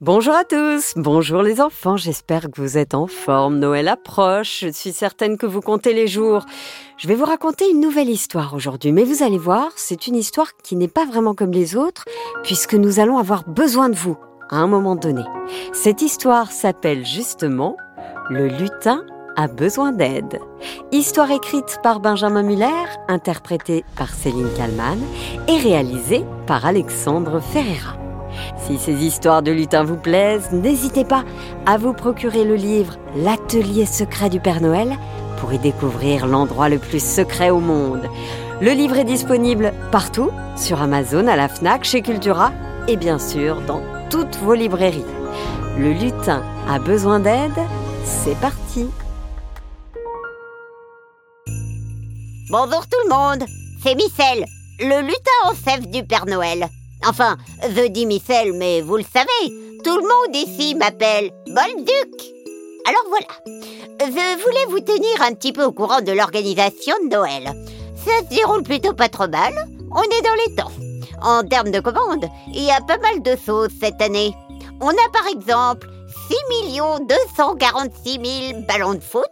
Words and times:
Bonjour 0.00 0.34
à 0.34 0.44
tous, 0.44 0.92
bonjour 0.94 1.42
les 1.42 1.60
enfants, 1.60 1.96
j'espère 1.96 2.42
que 2.42 2.60
vous 2.60 2.78
êtes 2.78 2.94
en 2.94 3.08
forme. 3.08 3.58
Noël 3.58 3.88
approche, 3.88 4.60
je 4.60 4.68
suis 4.68 4.92
certaine 4.92 5.36
que 5.36 5.44
vous 5.44 5.60
comptez 5.60 5.92
les 5.92 6.06
jours. 6.06 6.46
Je 6.98 7.08
vais 7.08 7.16
vous 7.16 7.24
raconter 7.24 7.68
une 7.68 7.80
nouvelle 7.80 8.08
histoire 8.08 8.54
aujourd'hui, 8.54 8.92
mais 8.92 9.02
vous 9.02 9.24
allez 9.24 9.38
voir, 9.38 9.72
c'est 9.74 10.06
une 10.06 10.14
histoire 10.14 10.56
qui 10.62 10.76
n'est 10.76 10.86
pas 10.86 11.04
vraiment 11.04 11.34
comme 11.34 11.50
les 11.50 11.74
autres, 11.74 12.04
puisque 12.44 12.74
nous 12.74 13.00
allons 13.00 13.18
avoir 13.18 13.42
besoin 13.42 13.88
de 13.88 13.96
vous 13.96 14.16
à 14.50 14.58
un 14.58 14.68
moment 14.68 14.94
donné. 14.94 15.24
Cette 15.72 16.00
histoire 16.00 16.52
s'appelle 16.52 17.04
justement 17.04 17.76
Le 18.30 18.46
lutin 18.46 19.04
a 19.34 19.48
besoin 19.48 19.90
d'aide. 19.90 20.38
Histoire 20.92 21.32
écrite 21.32 21.80
par 21.82 21.98
Benjamin 21.98 22.44
Muller, 22.44 22.86
interprétée 23.08 23.84
par 23.96 24.14
Céline 24.14 24.50
Kallmann 24.56 25.00
et 25.48 25.56
réalisée 25.56 26.24
par 26.46 26.66
Alexandre 26.66 27.40
Ferreira. 27.40 27.96
Si 28.68 28.76
ces 28.76 29.02
histoires 29.02 29.40
de 29.40 29.50
lutins 29.50 29.82
vous 29.82 29.96
plaisent, 29.96 30.52
n'hésitez 30.52 31.06
pas 31.06 31.24
à 31.64 31.78
vous 31.78 31.94
procurer 31.94 32.44
le 32.44 32.54
livre 32.54 32.96
L'atelier 33.16 33.86
secret 33.86 34.28
du 34.28 34.40
Père 34.40 34.60
Noël 34.60 34.94
pour 35.40 35.54
y 35.54 35.58
découvrir 35.58 36.26
l'endroit 36.26 36.68
le 36.68 36.78
plus 36.78 37.02
secret 37.02 37.48
au 37.48 37.60
monde. 37.60 38.02
Le 38.60 38.72
livre 38.72 38.98
est 38.98 39.04
disponible 39.04 39.72
partout, 39.90 40.30
sur 40.54 40.82
Amazon, 40.82 41.28
à 41.28 41.36
la 41.36 41.48
FNAC, 41.48 41.84
chez 41.84 42.02
Cultura 42.02 42.52
et 42.88 42.98
bien 42.98 43.18
sûr 43.18 43.62
dans 43.62 43.80
toutes 44.10 44.36
vos 44.36 44.52
librairies. 44.52 45.04
Le 45.78 45.94
lutin 45.94 46.42
a 46.68 46.78
besoin 46.78 47.20
d'aide, 47.20 47.58
c'est 48.04 48.38
parti 48.38 48.90
Bonjour 52.50 52.86
tout 52.86 52.98
le 53.08 53.14
monde, 53.14 53.48
c'est 53.82 53.94
Micelle, 53.94 54.44
le 54.78 55.00
lutin 55.00 55.30
en 55.46 55.54
chef 55.54 55.88
du 55.88 56.04
Père 56.04 56.26
Noël. 56.26 56.68
Enfin, 57.06 57.36
je 57.62 57.86
dis 57.88 58.06
Michel, 58.06 58.52
mais 58.54 58.80
vous 58.80 58.96
le 58.96 59.04
savez, 59.04 59.54
tout 59.84 59.96
le 59.96 60.02
monde 60.02 60.36
ici 60.36 60.74
m'appelle 60.74 61.30
Bolduc. 61.46 62.34
Alors 62.86 63.04
voilà, 63.08 63.26
je 64.00 64.42
voulais 64.42 64.66
vous 64.68 64.80
tenir 64.80 65.22
un 65.22 65.34
petit 65.34 65.52
peu 65.52 65.64
au 65.64 65.72
courant 65.72 66.00
de 66.00 66.12
l'organisation 66.12 66.94
de 67.04 67.14
Noël. 67.14 67.44
Ça 67.94 68.18
se 68.20 68.34
déroule 68.34 68.62
plutôt 68.62 68.94
pas 68.94 69.08
trop 69.08 69.28
mal, 69.28 69.52
on 69.94 70.02
est 70.02 70.22
dans 70.22 70.34
les 70.46 70.54
temps. 70.54 70.72
En 71.22 71.42
termes 71.42 71.70
de 71.70 71.80
commandes, 71.80 72.28
il 72.48 72.62
y 72.62 72.70
a 72.70 72.80
pas 72.80 72.98
mal 72.98 73.22
de 73.22 73.36
choses 73.44 73.70
cette 73.80 74.00
année. 74.00 74.34
On 74.80 74.90
a 74.90 75.10
par 75.12 75.26
exemple 75.26 75.88
6 76.30 76.80
246 77.36 78.50
000 78.52 78.60
ballons 78.66 78.94
de 78.94 79.00
foot, 79.00 79.24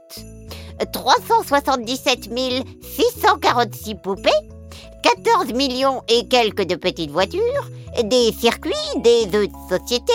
377 0.93 2.31
646 2.83 3.95
poupées, 3.97 4.31
14 5.03 5.53
millions 5.53 6.03
et 6.09 6.27
quelques 6.29 6.65
de 6.67 6.75
petites 6.75 7.11
voitures, 7.11 7.71
des 8.05 8.33
circuits, 8.33 8.73
des 8.97 9.27
œufs 9.35 9.49
de 9.49 9.79
société, 9.79 10.13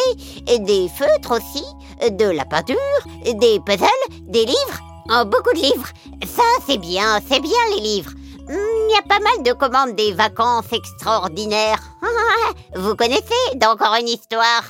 des 0.59 0.89
feutres 0.89 1.37
aussi, 1.37 1.63
de 2.09 2.25
la 2.25 2.45
peinture, 2.45 2.77
des 3.23 3.59
puzzles, 3.65 3.87
des 4.27 4.45
livres. 4.45 4.81
Oh, 5.09 5.25
beaucoup 5.25 5.53
de 5.53 5.61
livres. 5.61 5.89
Ça, 6.25 6.43
c'est 6.67 6.77
bien, 6.77 7.19
c'est 7.29 7.39
bien 7.39 7.51
les 7.75 7.81
livres. 7.81 8.11
Il 8.49 8.55
hmm, 8.55 8.89
y 8.89 8.97
a 8.97 9.01
pas 9.01 9.19
mal 9.19 9.43
de 9.43 9.53
commandes 9.53 9.95
des 9.95 10.13
vacances 10.13 10.71
extraordinaires. 10.71 11.81
Vous 12.75 12.95
connaissez 12.95 13.55
d'encore 13.55 13.95
une 13.99 14.09
histoire. 14.09 14.63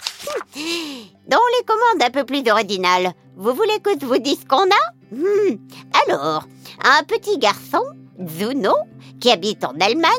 Dans 1.28 1.40
les 1.58 1.66
commandes 1.66 2.04
un 2.04 2.10
peu 2.12 2.26
plus 2.26 2.50
originales, 2.50 3.14
vous 3.38 3.54
voulez 3.54 3.80
que 3.80 3.92
je 4.00 4.06
vous 4.06 4.18
dise 4.18 4.40
ce 4.42 4.46
qu'on 4.46 4.58
a? 4.58 5.12
Hmm, 5.12 5.58
Alors, 6.06 6.44
un 6.84 7.04
petit 7.04 7.38
garçon, 7.38 7.84
Zuno, 8.28 8.74
qui 9.20 9.32
habite 9.32 9.64
en 9.64 9.74
Allemagne, 9.80 10.12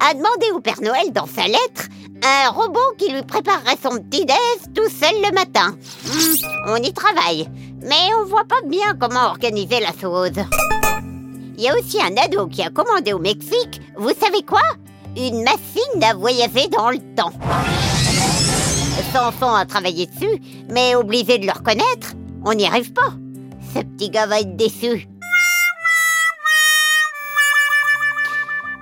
a 0.00 0.14
demandé 0.14 0.50
au 0.54 0.60
Père 0.60 0.80
Noël 0.80 1.12
dans 1.12 1.26
sa 1.26 1.46
lettre 1.46 1.88
un 2.22 2.50
robot 2.50 2.94
qui 2.96 3.12
lui 3.12 3.22
préparerait 3.22 3.78
son 3.82 3.98
petit 3.98 4.24
déj 4.26 4.36
tout 4.74 4.88
seul 4.88 5.14
le 5.22 5.32
matin. 5.32 5.76
Hmm, 6.06 6.70
on 6.72 6.76
y 6.76 6.92
travaille, 6.92 7.48
mais 7.82 8.14
on 8.20 8.26
voit 8.26 8.44
pas 8.44 8.60
bien 8.66 8.94
comment 8.98 9.26
organiser 9.26 9.80
la 9.80 9.92
chose. 10.00 10.44
Il 11.56 11.64
y 11.64 11.68
a 11.68 11.74
aussi 11.74 11.98
un 12.00 12.16
ado 12.16 12.46
qui 12.46 12.62
a 12.62 12.70
commandé 12.70 13.12
au 13.12 13.18
Mexique, 13.18 13.80
vous 13.96 14.12
savez 14.20 14.42
quoi? 14.42 14.62
Une 15.16 15.42
machine 15.42 16.02
à 16.02 16.14
voyager 16.14 16.68
dans 16.68 16.90
le 16.90 16.98
temps. 17.16 17.32
Sanson 19.12 19.54
a 19.54 19.64
travaillé 19.64 20.06
dessus, 20.06 20.40
mais 20.70 20.94
obligé 20.94 21.38
de 21.38 21.46
le 21.46 21.52
reconnaître, 21.52 22.14
on 22.44 22.54
n'y 22.54 22.66
arrive 22.66 22.92
pas. 22.92 23.12
Ce 23.74 23.80
petit 23.80 24.10
gars 24.10 24.26
va 24.26 24.40
être 24.40 24.56
déçu. 24.56 25.08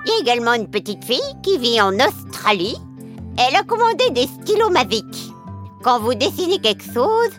Il 0.07 0.11
y 0.11 0.13
a 0.13 0.19
également 0.21 0.53
une 0.53 0.69
petite 0.69 1.03
fille 1.03 1.19
qui 1.43 1.57
vit 1.57 1.81
en 1.81 1.93
Australie. 1.95 2.77
Elle 3.37 3.57
a 3.57 3.63
commandé 3.63 4.09
des 4.11 4.25
stylos 4.25 4.69
magiques. 4.69 5.33
Quand 5.83 5.99
vous 5.99 6.13
dessinez 6.13 6.59
quelque 6.59 6.93
chose, 6.93 7.31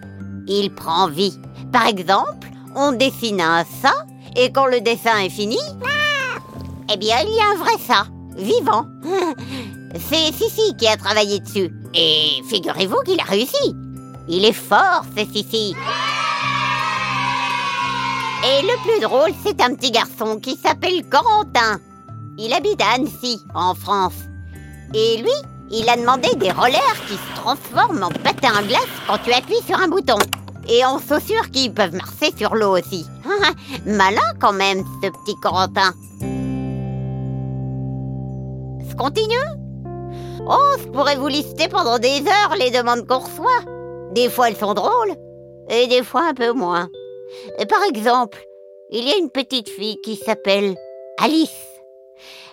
il 0.46 0.74
prend 0.74 1.08
vie. 1.08 1.32
Par 1.72 1.86
exemple, 1.86 2.50
on 2.76 2.92
dessine 2.92 3.40
un 3.40 3.64
ça 3.64 3.94
et 4.36 4.52
quand 4.52 4.66
le 4.66 4.82
dessin 4.82 5.18
est 5.18 5.30
fini, 5.30 5.56
eh 6.92 6.96
bien, 6.98 7.16
il 7.26 7.34
y 7.34 7.40
a 7.40 7.52
un 7.52 7.56
vrai 7.56 7.78
ça, 7.86 8.06
vivant. 8.36 8.84
C'est 9.94 10.30
Sissi 10.34 10.76
qui 10.76 10.88
a 10.88 10.98
travaillé 10.98 11.40
dessus. 11.40 11.72
Et 11.94 12.42
figurez-vous 12.50 13.00
qu'il 13.06 13.18
a 13.18 13.24
réussi. 13.24 13.74
Il 14.28 14.44
est 14.44 14.52
fort, 14.52 15.04
c'est 15.16 15.24
Sissi. 15.24 15.74
Et 18.44 18.62
le 18.62 18.82
plus 18.82 19.00
drôle, 19.00 19.32
c'est 19.42 19.58
un 19.62 19.74
petit 19.74 19.90
garçon 19.90 20.38
qui 20.38 20.54
s'appelle 20.54 21.02
Corentin. 21.08 21.80
Il 22.40 22.52
habite 22.52 22.80
à 22.80 22.94
Annecy, 22.94 23.40
en 23.52 23.74
France. 23.74 24.14
Et 24.94 25.16
lui, 25.16 25.32
il 25.72 25.88
a 25.88 25.96
demandé 25.96 26.28
des 26.36 26.52
rollers 26.52 27.06
qui 27.08 27.14
se 27.14 27.34
transforment 27.34 28.04
en 28.04 28.10
patins 28.10 28.54
à 28.56 28.62
glace 28.62 28.86
quand 29.08 29.18
tu 29.24 29.32
appuies 29.32 29.60
sur 29.66 29.76
un 29.76 29.88
bouton. 29.88 30.18
Et 30.68 30.84
en 30.84 31.00
chaussures 31.00 31.50
qui 31.50 31.68
peuvent 31.68 31.96
marcher 31.96 32.30
sur 32.36 32.54
l'eau 32.54 32.78
aussi. 32.78 33.04
Malin 33.86 34.34
quand 34.40 34.52
même, 34.52 34.84
ce 35.02 35.08
petit 35.10 35.34
Corentin. 35.42 35.92
Se 38.88 38.94
continue? 38.94 39.34
Oh, 40.48 40.76
je 40.78 40.88
pourrais 40.90 41.16
vous 41.16 41.26
lister 41.26 41.66
pendant 41.66 41.98
des 41.98 42.20
heures 42.20 42.54
les 42.56 42.70
demandes 42.70 43.04
qu'on 43.04 43.18
reçoit. 43.18 43.64
Des 44.12 44.30
fois 44.30 44.48
elles 44.48 44.56
sont 44.56 44.74
drôles, 44.74 45.16
et 45.68 45.88
des 45.88 46.04
fois 46.04 46.28
un 46.28 46.34
peu 46.34 46.52
moins. 46.52 46.88
Par 47.68 47.82
exemple, 47.88 48.38
il 48.90 49.08
y 49.08 49.12
a 49.12 49.18
une 49.18 49.30
petite 49.30 49.68
fille 49.68 50.00
qui 50.02 50.14
s'appelle 50.14 50.76
Alice. 51.18 51.67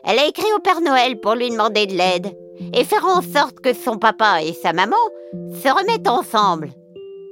Elle 0.04 0.20
a 0.20 0.28
écrit 0.28 0.52
au 0.56 0.60
Père 0.60 0.82
Noël 0.82 1.20
pour 1.20 1.36
lui 1.36 1.50
demander 1.50 1.86
de 1.86 1.94
l'aide 1.94 2.36
et 2.74 2.84
faire 2.84 3.06
en 3.06 3.22
sorte 3.22 3.60
que 3.60 3.74
son 3.74 3.98
papa 3.98 4.44
et 4.44 4.54
sa 4.54 4.74
maman 4.74 4.96
se 5.34 5.70
remettent 5.70 6.08
ensemble. 6.08 6.72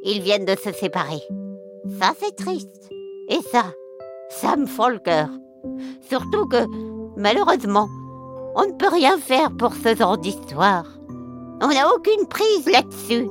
Ils 0.03 0.21
viennent 0.21 0.45
de 0.45 0.55
se 0.55 0.71
séparer. 0.71 1.21
Ça, 1.99 2.11
c'est 2.19 2.35
triste. 2.35 2.89
Et 3.29 3.39
ça, 3.51 3.63
ça 4.29 4.55
me 4.55 4.65
fend 4.65 4.89
le 4.89 4.99
cœur. 4.99 5.29
Surtout 6.09 6.47
que, 6.47 6.65
malheureusement, 7.15 7.87
on 8.55 8.65
ne 8.65 8.73
peut 8.73 8.89
rien 8.89 9.17
faire 9.17 9.51
pour 9.57 9.73
ce 9.73 9.95
genre 9.95 10.17
d'histoire. 10.17 10.85
On 11.61 11.67
n'a 11.67 11.93
aucune 11.93 12.27
prise 12.27 12.65
là-dessus. 12.65 13.29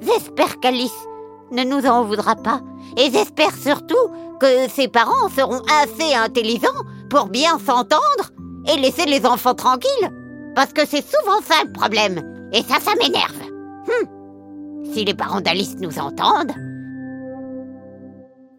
J'espère 0.00 0.58
qu'Alice 0.60 1.06
ne 1.52 1.62
nous 1.62 1.86
en 1.86 2.04
voudra 2.04 2.34
pas. 2.34 2.60
Et 2.96 3.10
j'espère 3.10 3.54
surtout 3.54 3.94
que 4.40 4.68
ses 4.68 4.88
parents 4.88 5.28
seront 5.34 5.62
assez 5.82 6.14
intelligents 6.14 6.68
pour 7.08 7.26
bien 7.26 7.58
s'entendre 7.58 8.32
et 8.68 8.78
laisser 8.78 9.06
les 9.06 9.24
enfants 9.26 9.54
tranquilles. 9.54 10.10
Parce 10.54 10.72
que 10.72 10.86
c'est 10.86 11.04
souvent 11.04 11.40
ça 11.42 11.64
le 11.64 11.72
problème. 11.72 12.48
Et 12.52 12.62
ça, 12.62 12.80
ça 12.80 12.94
m'énerve. 12.94 13.42
Hum. 13.88 14.84
Si 14.92 15.04
les 15.04 15.14
parents 15.14 15.40
d'Alice 15.40 15.76
nous 15.78 15.98
entendent. 15.98 16.54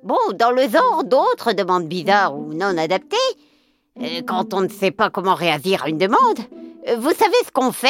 Bon, 0.03 0.15
dans 0.35 0.51
le 0.51 0.69
genre, 0.69 1.03
d'autres 1.03 1.53
demandes 1.53 1.87
bizarres 1.87 2.37
ou 2.37 2.53
non 2.53 2.77
adaptées, 2.77 3.17
euh, 3.99 4.21
quand 4.25 4.53
on 4.53 4.61
ne 4.61 4.69
sait 4.69 4.91
pas 4.91 5.09
comment 5.09 5.35
réagir 5.35 5.83
à 5.83 5.89
une 5.89 5.97
demande, 5.97 6.39
euh, 6.87 6.95
vous 6.97 7.13
savez 7.13 7.35
ce 7.45 7.51
qu'on 7.51 7.71
fait? 7.71 7.89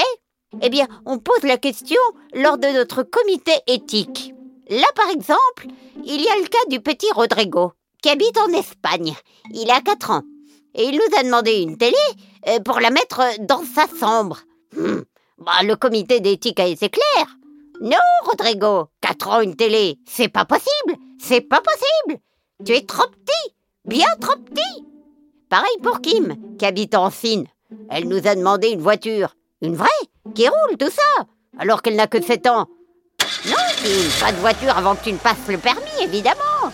Eh 0.62 0.70
bien, 0.70 0.88
on 1.06 1.20
pose 1.20 1.44
la 1.44 1.58
question 1.58 2.00
lors 2.34 2.58
de 2.58 2.68
notre 2.68 3.04
comité 3.04 3.52
éthique. 3.68 4.34
Là, 4.70 4.88
par 4.96 5.10
exemple, 5.10 5.68
il 6.06 6.22
y 6.22 6.30
a 6.30 6.40
le 6.40 6.48
cas 6.48 6.66
du 6.70 6.80
petit 6.80 7.12
Rodrigo, 7.14 7.74
qui 8.02 8.10
habite 8.10 8.38
en 8.38 8.58
Espagne. 8.58 9.14
Il 9.54 9.70
a 9.70 9.82
4 9.82 10.12
ans 10.12 10.24
et 10.78 10.84
il 10.84 10.96
nous 10.96 11.20
a 11.20 11.24
demandé 11.24 11.62
une 11.62 11.78
télé 11.78 11.98
euh, 12.48 12.60
pour 12.60 12.80
la 12.80 12.92
mettre 12.92 13.22
dans 13.42 13.64
sa 13.64 13.88
chambre. 14.00 14.40
Hmm. 14.76 15.02
Bah, 15.40 15.64
le 15.64 15.76
comité 15.76 16.20
d'éthique 16.20 16.60
a 16.60 16.68
été 16.68 16.90
clair. 16.90 17.28
Non, 17.82 17.98
Rodrigo, 18.24 18.88
4 19.02 19.28
ans 19.28 19.42
une 19.42 19.56
télé, 19.56 20.00
c'est 20.08 20.30
pas 20.30 20.46
possible, 20.46 20.96
c'est 21.20 21.42
pas 21.42 21.62
possible. 21.62 22.22
Tu 22.66 22.74
es 22.74 22.82
trop 22.82 23.08
petit, 23.08 23.56
bien 23.86 24.08
trop 24.20 24.36
petit. 24.38 24.86
Pareil 25.50 25.78
pour 25.84 26.02
Kim, 26.02 26.36
qui 26.58 26.66
habite 26.66 26.96
en 26.96 27.12
Chine. 27.12 27.46
Elle 27.90 28.08
nous 28.08 28.28
a 28.28 28.36
demandé 28.36 28.70
une 28.70 28.82
voiture, 28.82 29.36
une 29.62 29.76
vraie, 29.76 29.88
qui 30.34 30.48
roule, 30.48 30.78
tout 30.78 30.90
ça, 30.90 31.26
alors 31.60 31.82
qu'elle 31.82 31.96
n'a 31.96 32.08
que 32.08 32.22
7 32.22 32.48
ans. 32.48 32.68
Non, 33.46 33.56
Kim, 33.78 34.10
pas 34.20 34.32
de 34.32 34.38
voiture 34.38 34.76
avant 34.76 34.96
que 34.96 35.04
tu 35.04 35.14
ne 35.14 35.18
passes 35.18 35.48
le 35.48 35.58
permis, 35.58 36.02
évidemment. 36.02 36.72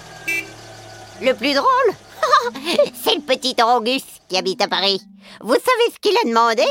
Le 1.22 1.34
plus 1.34 1.54
drôle, 1.54 1.94
C'est 2.94 3.16
le 3.16 3.22
petit 3.22 3.56
Angus 3.62 4.04
qui 4.28 4.38
habite 4.38 4.62
à 4.62 4.68
Paris. 4.68 5.02
Vous 5.42 5.54
savez 5.54 5.94
ce 5.94 6.00
qu'il 6.00 6.16
a 6.18 6.28
demandé? 6.28 6.66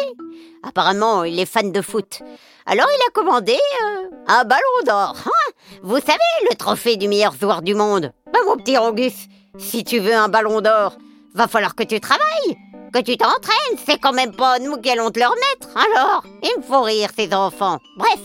Apparemment, 0.62 1.24
il 1.24 1.38
est 1.40 1.46
fan 1.46 1.72
de 1.72 1.82
foot. 1.82 2.20
Alors 2.66 2.86
il 2.88 3.08
a 3.08 3.10
commandé 3.12 3.54
euh, 3.54 4.16
un 4.28 4.44
ballon 4.44 4.60
d'or. 4.86 5.16
Hein? 5.26 5.52
Vous 5.82 5.98
savez, 5.98 6.18
le 6.50 6.56
trophée 6.56 6.96
du 6.96 7.08
meilleur 7.08 7.34
joueur 7.34 7.62
du 7.62 7.74
monde. 7.74 8.12
Bah 8.32 8.38
mon 8.46 8.56
petit 8.56 8.78
Angus, 8.78 9.26
si 9.58 9.84
tu 9.84 9.98
veux 9.98 10.14
un 10.14 10.28
ballon 10.28 10.60
d'or, 10.60 10.96
va 11.34 11.48
falloir 11.48 11.74
que 11.74 11.82
tu 11.82 11.98
travailles, 11.98 12.56
que 12.92 13.00
tu 13.00 13.16
t'entraînes. 13.16 13.78
C'est 13.84 13.98
quand 13.98 14.12
même 14.12 14.34
pas 14.34 14.58
nous 14.58 14.76
qui 14.76 14.90
allons 14.90 15.10
te 15.10 15.18
le 15.18 15.26
remettre. 15.26 15.68
Alors, 15.74 16.22
il 16.42 16.58
me 16.58 16.62
faut 16.62 16.82
rire 16.82 17.10
ces 17.16 17.32
enfants. 17.34 17.78
Bref, 17.96 18.20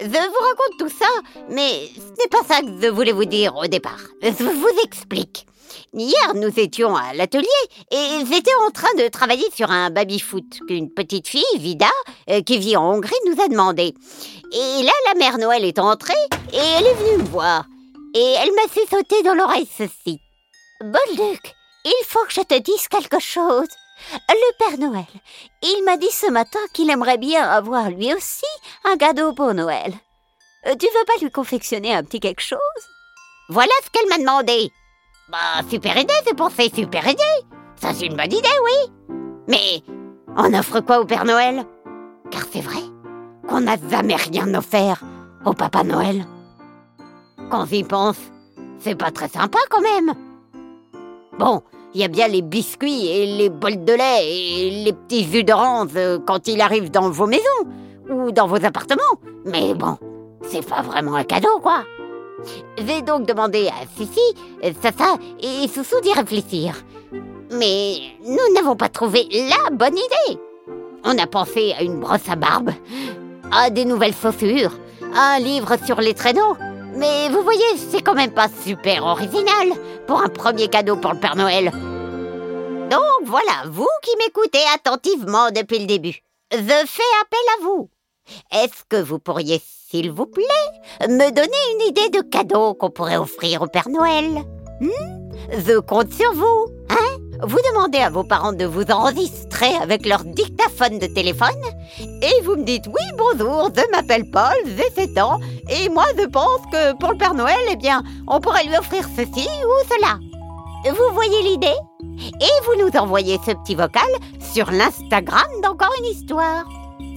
je 0.00 0.06
vous 0.06 0.12
raconte 0.12 0.78
tout 0.78 0.88
ça, 0.88 1.08
mais 1.50 1.88
ce 1.96 2.22
n'est 2.22 2.28
pas 2.30 2.44
ça 2.46 2.60
que 2.60 2.80
je 2.80 2.88
voulais 2.88 3.12
vous 3.12 3.24
dire 3.24 3.56
au 3.56 3.66
départ. 3.66 4.00
Je 4.22 4.30
vous 4.30 4.80
explique. 4.84 5.46
Hier, 5.94 6.34
nous 6.34 6.52
étions 6.60 6.94
à 6.94 7.14
l'atelier 7.14 7.46
et 7.90 8.26
j'étais 8.30 8.54
en 8.66 8.70
train 8.70 8.92
de 8.98 9.08
travailler 9.08 9.46
sur 9.54 9.70
un 9.70 9.88
baby-foot 9.88 10.60
qu'une 10.66 10.92
petite 10.92 11.26
fille, 11.26 11.42
Vida, 11.56 11.88
euh, 12.28 12.42
qui 12.42 12.58
vit 12.58 12.76
en 12.76 12.92
Hongrie, 12.92 13.14
nous 13.26 13.42
a 13.42 13.48
demandé. 13.48 13.94
Et 14.52 14.82
là, 14.82 14.92
la 15.06 15.14
mère 15.14 15.38
Noël 15.38 15.64
est 15.64 15.78
entrée 15.78 16.12
et 16.52 16.56
elle 16.56 16.86
est 16.86 16.94
venue 16.94 17.22
me 17.22 17.28
voir. 17.28 17.64
Et 18.14 18.34
elle 18.38 18.52
m'a 18.52 18.68
fait 18.68 18.86
sauter 18.90 19.22
dans 19.22 19.34
l'oreille 19.34 19.68
ceci. 19.78 20.20
Bolduc, 20.82 21.54
il 21.84 22.04
faut 22.06 22.24
que 22.24 22.32
je 22.32 22.42
te 22.42 22.58
dise 22.58 22.88
quelque 22.88 23.18
chose. 23.18 23.68
Le 24.28 24.58
Père 24.58 24.78
Noël, 24.78 25.06
il 25.62 25.82
m'a 25.84 25.96
dit 25.96 26.10
ce 26.10 26.30
matin 26.30 26.60
qu'il 26.72 26.90
aimerait 26.90 27.18
bien 27.18 27.48
avoir 27.48 27.90
lui 27.90 28.12
aussi 28.14 28.46
un 28.84 28.96
cadeau 28.96 29.32
pour 29.32 29.54
Noël. 29.54 29.94
Euh, 30.66 30.74
tu 30.78 30.86
veux 30.86 31.04
pas 31.06 31.20
lui 31.22 31.30
confectionner 31.30 31.94
un 31.94 32.04
petit 32.04 32.20
quelque 32.20 32.42
chose? 32.42 32.58
Voilà 33.48 33.72
ce 33.84 33.90
qu'elle 33.90 34.08
m'a 34.08 34.18
demandé. 34.18 34.70
Bah, 35.30 35.62
super 35.68 35.98
idée, 35.98 36.14
c'est 36.26 36.36
pour 36.36 36.50
super 36.50 37.06
idée. 37.06 37.22
Ça, 37.76 37.92
c'est 37.92 38.06
une 38.06 38.16
bonne 38.16 38.32
idée, 38.32 38.48
oui. 38.64 39.14
Mais 39.46 39.82
on 40.36 40.54
offre 40.54 40.80
quoi 40.80 41.00
au 41.00 41.04
Père 41.04 41.26
Noël? 41.26 41.64
Car 42.30 42.42
c'est 42.50 42.62
vrai 42.62 42.80
qu'on 43.46 43.60
n'a 43.60 43.76
jamais 43.90 44.16
rien 44.16 44.54
offert 44.54 45.02
au 45.44 45.52
Papa 45.52 45.84
Noël. 45.84 46.24
Quand 47.50 47.66
j'y 47.66 47.84
pense, 47.84 48.18
c'est 48.78 48.94
pas 48.94 49.10
très 49.10 49.28
sympa 49.28 49.58
quand 49.70 49.82
même. 49.82 50.14
Bon, 51.38 51.62
il 51.94 52.00
y 52.00 52.04
a 52.04 52.08
bien 52.08 52.28
les 52.28 52.42
biscuits 52.42 53.06
et 53.06 53.26
les 53.26 53.50
bols 53.50 53.84
de 53.84 53.92
lait 53.92 54.26
et 54.30 54.70
les 54.84 54.92
petits 54.92 55.24
jus 55.24 55.44
d'orange 55.44 55.90
euh, 55.96 56.18
quand 56.26 56.48
il 56.48 56.60
arrive 56.60 56.90
dans 56.90 57.10
vos 57.10 57.26
maisons 57.26 57.42
ou 58.10 58.32
dans 58.32 58.46
vos 58.46 58.64
appartements. 58.64 59.02
Mais 59.44 59.74
bon, 59.74 59.98
c'est 60.42 60.66
pas 60.66 60.82
vraiment 60.82 61.14
un 61.14 61.24
cadeau, 61.24 61.60
quoi. 61.62 61.84
J'ai 62.76 63.02
donc 63.02 63.26
demandé 63.26 63.68
à 63.68 63.86
Fifi, 63.86 64.20
Sasa 64.82 65.16
et 65.40 65.68
Soussou 65.68 66.00
d'y 66.00 66.12
réfléchir. 66.12 66.74
Mais 67.50 67.96
nous 68.24 68.54
n'avons 68.54 68.76
pas 68.76 68.88
trouvé 68.88 69.26
la 69.30 69.70
bonne 69.70 69.96
idée. 69.96 70.40
On 71.04 71.16
a 71.18 71.26
pensé 71.26 71.74
à 71.78 71.82
une 71.82 72.00
brosse 72.00 72.28
à 72.28 72.36
barbe, 72.36 72.70
à 73.50 73.70
des 73.70 73.84
nouvelles 73.84 74.14
chaussures, 74.14 74.72
à 75.14 75.36
un 75.36 75.38
livre 75.38 75.76
sur 75.84 76.00
les 76.00 76.14
traîneaux. 76.14 76.56
Mais 76.94 77.28
vous 77.30 77.42
voyez, 77.42 77.76
c'est 77.76 78.02
quand 78.02 78.14
même 78.14 78.32
pas 78.32 78.48
super 78.64 79.04
original 79.04 79.72
pour 80.06 80.20
un 80.20 80.28
premier 80.28 80.68
cadeau 80.68 80.96
pour 80.96 81.12
le 81.12 81.20
Père 81.20 81.36
Noël. 81.36 81.72
Donc 82.90 83.26
voilà, 83.26 83.64
vous 83.66 83.88
qui 84.02 84.10
m'écoutez 84.18 84.64
attentivement 84.74 85.50
depuis 85.50 85.78
le 85.78 85.86
début, 85.86 86.20
je 86.52 86.58
fais 86.58 87.12
appel 87.22 87.46
à 87.58 87.62
vous. 87.62 87.90
Est-ce 88.52 88.84
que 88.88 89.00
vous 89.00 89.18
pourriez, 89.18 89.60
s'il 89.88 90.10
vous 90.10 90.26
plaît, 90.26 90.44
me 91.02 91.30
donner 91.30 91.48
une 91.74 91.88
idée 91.88 92.08
de 92.10 92.22
cadeau 92.22 92.74
qu'on 92.74 92.90
pourrait 92.90 93.16
offrir 93.16 93.62
au 93.62 93.66
Père 93.66 93.88
Noël? 93.88 94.44
Hmm? 94.80 95.28
Je 95.50 95.78
compte 95.78 96.12
sur 96.12 96.32
vous, 96.34 96.66
hein? 96.90 97.18
Vous 97.42 97.58
demandez 97.72 97.98
à 97.98 98.10
vos 98.10 98.24
parents 98.24 98.52
de 98.52 98.64
vous 98.64 98.82
enregistrer 98.90 99.72
avec 99.80 100.04
leur 100.04 100.24
dictaphone 100.24 100.98
de 100.98 101.06
téléphone 101.06 101.62
et 102.00 102.42
vous 102.42 102.56
me 102.56 102.64
dites 102.64 102.86
oui 102.88 103.02
bonjour, 103.16 103.70
je 103.76 103.88
m'appelle 103.92 104.28
Paul, 104.28 104.56
j'ai 104.66 104.90
7 104.90 105.16
ans 105.18 105.38
et 105.68 105.88
moi 105.88 106.04
je 106.18 106.24
pense 106.24 106.60
que 106.72 106.94
pour 106.94 107.12
le 107.12 107.16
Père 107.16 107.34
Noël, 107.34 107.56
eh 107.70 107.76
bien, 107.76 108.02
on 108.26 108.40
pourrait 108.40 108.64
lui 108.64 108.76
offrir 108.76 109.04
ceci 109.16 109.46
ou 109.46 109.88
cela. 109.88 110.18
Vous 110.92 111.14
voyez 111.14 111.42
l'idée? 111.42 111.76
Et 112.40 112.64
vous 112.66 112.84
nous 112.84 112.98
envoyez 112.98 113.38
ce 113.46 113.52
petit 113.52 113.76
vocal 113.76 114.08
sur 114.40 114.70
l'Instagram 114.70 115.46
d'Encore 115.62 115.94
une 116.00 116.06
histoire. 116.06 116.64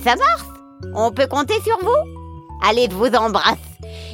Ça 0.04 0.16
marche? 0.16 0.50
On 0.96 1.12
peut 1.12 1.28
compter 1.28 1.56
sur 1.64 1.78
vous 1.82 2.22
Allez, 2.64 2.88
je 2.90 2.96
vous 2.96 3.08
embrasse. 3.08 3.58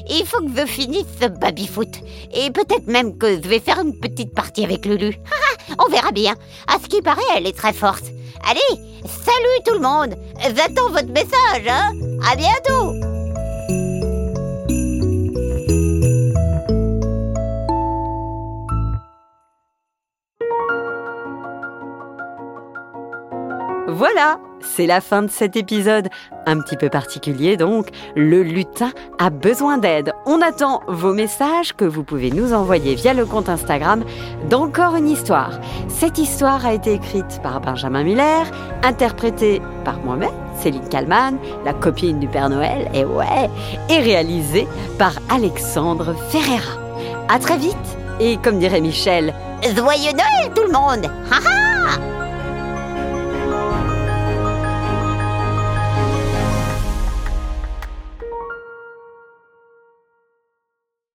Il 0.10 0.26
faut 0.26 0.40
que 0.40 0.56
je 0.56 0.66
finisse 0.66 1.06
ce 1.22 1.28
baby-foot. 1.28 1.90
Et 2.34 2.50
peut-être 2.52 2.88
même 2.88 3.18
que 3.18 3.42
je 3.42 3.48
vais 3.48 3.60
faire 3.60 3.80
une 3.80 4.00
petite 4.00 4.34
partie 4.34 4.64
avec 4.64 4.86
Lulu. 4.86 5.18
On 5.86 5.92
verra 5.92 6.12
bien. 6.12 6.34
À 6.74 6.80
ce 6.82 6.88
qui 6.88 7.02
paraît, 7.02 7.22
elle 7.36 7.48
est 7.48 7.58
très 7.58 7.74
forte. 7.74 8.06
Allez, 8.50 8.82
salut 9.06 9.64
tout 9.66 9.74
le 9.74 9.82
monde. 9.82 10.16
J'attends 10.42 10.90
votre 10.90 11.12
message, 11.12 11.68
hein 11.68 11.92
À 12.32 12.36
bientôt 12.36 12.94
Voilà, 23.90 24.38
c'est 24.76 24.86
la 24.86 25.02
fin 25.02 25.24
de 25.24 25.30
cet 25.30 25.56
épisode. 25.56 26.10
Un 26.46 26.60
petit 26.60 26.78
peu 26.78 26.90
particulier 26.90 27.58
donc, 27.58 27.88
le 28.16 28.44
lutin 28.44 28.92
a 29.20 29.30
besoin 29.30 29.78
d'aide. 29.78 30.14
On 30.26 30.42
attend 30.42 30.82
vos 30.88 31.14
messages 31.14 31.74
que 31.74 31.86
vous 31.86 32.04
pouvez 32.04 32.32
nous 32.32 32.54
envoyer 32.54 32.96
via 32.96 33.14
le 33.14 33.26
compte 33.26 33.50
Instagram 33.50 34.04
d'Encore 34.50 34.96
une 34.96 35.10
histoire. 35.10 35.60
Cette 35.88 36.18
histoire 36.18 36.66
a 36.66 36.74
été 36.74 36.94
écrite 36.94 37.40
par 37.42 37.62
Benjamin 37.62 38.04
Muller, 38.04 38.44
interprétée 38.84 39.62
par 39.84 40.00
moi-même, 40.00 40.30
Céline 40.58 40.88
Kalman, 40.90 41.38
la 41.66 41.74
copine 41.74 42.20
du 42.20 42.28
Père 42.28 42.50
Noël, 42.50 42.90
et 42.94 43.06
ouais, 43.06 43.50
et 43.90 44.00
réalisée 44.00 44.68
par 44.98 45.14
Alexandre 45.30 46.16
Ferreira. 46.30 46.80
À 47.30 47.40
très 47.40 47.58
vite, 47.58 47.76
et 48.20 48.38
comme 48.38 48.60
dirait 48.60 48.82
Michel, 48.82 49.34
Joyeux 49.64 50.14
Noël 50.14 50.54
tout 50.56 50.64
le 50.64 50.72
monde! 50.72 51.12